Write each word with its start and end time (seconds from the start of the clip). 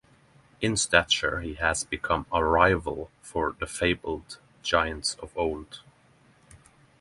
In 0.61 0.77
stature 0.77 1.41
he 1.41 1.53
has 1.61 1.83
become 1.83 2.25
a 2.33 2.43
rival 2.43 3.11
for 3.21 3.55
the 3.59 3.67
fabled 3.67 4.39
giants 4.63 5.13
of 5.21 5.31
old. 5.37 5.81